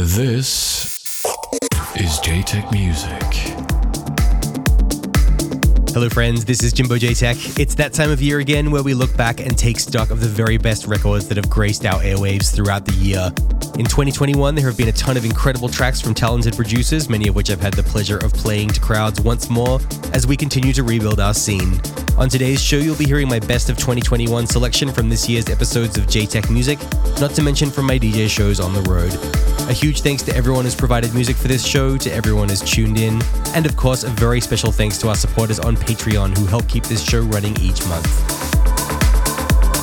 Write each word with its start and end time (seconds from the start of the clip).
This 0.00 1.02
is 1.96 2.20
JTech 2.20 2.70
Music. 2.70 3.20
Hello, 5.92 6.08
friends. 6.08 6.44
This 6.44 6.62
is 6.62 6.72
Jimbo 6.72 6.98
J 6.98 7.14
Tech. 7.14 7.36
It's 7.58 7.74
that 7.74 7.94
time 7.94 8.12
of 8.12 8.22
year 8.22 8.38
again 8.38 8.70
where 8.70 8.84
we 8.84 8.94
look 8.94 9.16
back 9.16 9.40
and 9.40 9.58
take 9.58 9.80
stock 9.80 10.10
of 10.10 10.20
the 10.20 10.28
very 10.28 10.56
best 10.56 10.86
records 10.86 11.26
that 11.26 11.36
have 11.36 11.50
graced 11.50 11.84
our 11.84 12.00
airwaves 12.00 12.54
throughout 12.54 12.84
the 12.84 12.92
year. 12.92 13.32
In 13.76 13.86
2021, 13.86 14.54
there 14.54 14.66
have 14.66 14.76
been 14.76 14.86
a 14.86 14.92
ton 14.92 15.16
of 15.16 15.24
incredible 15.24 15.68
tracks 15.68 16.00
from 16.00 16.14
talented 16.14 16.54
producers, 16.54 17.08
many 17.08 17.26
of 17.26 17.34
which 17.34 17.50
I've 17.50 17.60
had 17.60 17.74
the 17.74 17.82
pleasure 17.82 18.18
of 18.18 18.32
playing 18.32 18.68
to 18.68 18.80
crowds 18.80 19.20
once 19.20 19.50
more 19.50 19.80
as 20.12 20.28
we 20.28 20.36
continue 20.36 20.72
to 20.74 20.84
rebuild 20.84 21.18
our 21.18 21.34
scene. 21.34 21.80
On 22.16 22.28
today's 22.28 22.62
show, 22.62 22.76
you'll 22.76 22.94
be 22.94 23.04
hearing 23.04 23.28
my 23.28 23.40
best 23.40 23.68
of 23.68 23.76
2021 23.78 24.46
selection 24.46 24.92
from 24.92 25.08
this 25.08 25.28
year's 25.28 25.48
episodes 25.48 25.98
of 25.98 26.04
JTech 26.04 26.52
Music, 26.52 26.78
not 27.20 27.32
to 27.32 27.42
mention 27.42 27.68
from 27.68 27.86
my 27.86 27.98
DJ 27.98 28.30
shows 28.30 28.60
on 28.60 28.72
the 28.72 28.82
road. 28.82 29.57
A 29.68 29.72
huge 29.74 30.00
thanks 30.00 30.22
to 30.22 30.34
everyone 30.34 30.64
who's 30.64 30.74
provided 30.74 31.12
music 31.12 31.36
for 31.36 31.46
this 31.46 31.62
show, 31.62 31.98
to 31.98 32.10
everyone 32.10 32.48
who's 32.48 32.62
tuned 32.62 32.98
in, 32.98 33.20
and 33.54 33.66
of 33.66 33.76
course, 33.76 34.02
a 34.02 34.08
very 34.08 34.40
special 34.40 34.72
thanks 34.72 34.96
to 34.96 35.10
our 35.10 35.14
supporters 35.14 35.60
on 35.60 35.76
Patreon 35.76 36.34
who 36.38 36.46
help 36.46 36.66
keep 36.68 36.84
this 36.84 37.02
show 37.02 37.20
running 37.20 37.54
each 37.60 37.86
month. 37.86 38.08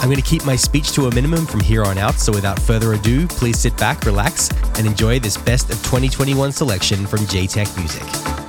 I'm 0.02 0.10
going 0.10 0.16
to 0.16 0.28
keep 0.28 0.44
my 0.44 0.56
speech 0.56 0.94
to 0.94 1.06
a 1.06 1.14
minimum 1.14 1.46
from 1.46 1.60
here 1.60 1.84
on 1.84 2.00
out, 2.00 2.16
so 2.16 2.34
without 2.34 2.60
further 2.60 2.94
ado, 2.94 3.28
please 3.28 3.60
sit 3.60 3.78
back, 3.78 4.04
relax, 4.08 4.50
and 4.80 4.88
enjoy 4.88 5.20
this 5.20 5.38
best 5.38 5.70
of 5.70 5.78
2021 5.84 6.52
selection 6.52 7.06
from 7.06 7.20
JTech 7.20 7.78
Music. 7.78 8.45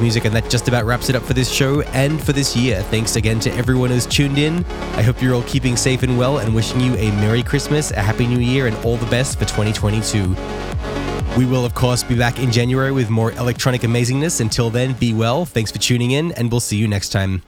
Music, 0.00 0.24
and 0.24 0.34
that 0.34 0.48
just 0.50 0.68
about 0.68 0.84
wraps 0.84 1.08
it 1.08 1.14
up 1.14 1.22
for 1.22 1.34
this 1.34 1.50
show 1.50 1.82
and 1.82 2.22
for 2.22 2.32
this 2.32 2.56
year. 2.56 2.82
Thanks 2.84 3.16
again 3.16 3.40
to 3.40 3.52
everyone 3.54 3.90
who's 3.90 4.06
tuned 4.06 4.38
in. 4.38 4.64
I 4.94 5.02
hope 5.02 5.20
you're 5.20 5.34
all 5.34 5.42
keeping 5.44 5.76
safe 5.76 6.02
and 6.02 6.18
well, 6.18 6.38
and 6.38 6.54
wishing 6.54 6.80
you 6.80 6.94
a 6.96 7.10
Merry 7.12 7.42
Christmas, 7.42 7.90
a 7.90 8.00
Happy 8.00 8.26
New 8.26 8.38
Year, 8.38 8.66
and 8.66 8.76
all 8.84 8.96
the 8.96 9.10
best 9.10 9.38
for 9.38 9.44
2022. 9.44 10.34
We 11.36 11.46
will, 11.46 11.64
of 11.64 11.74
course, 11.74 12.02
be 12.02 12.16
back 12.16 12.38
in 12.38 12.50
January 12.50 12.92
with 12.92 13.10
more 13.10 13.32
electronic 13.32 13.82
amazingness. 13.82 14.40
Until 14.40 14.70
then, 14.70 14.94
be 14.94 15.14
well, 15.14 15.44
thanks 15.44 15.70
for 15.70 15.78
tuning 15.78 16.10
in, 16.10 16.32
and 16.32 16.50
we'll 16.50 16.60
see 16.60 16.76
you 16.76 16.88
next 16.88 17.10
time. 17.10 17.42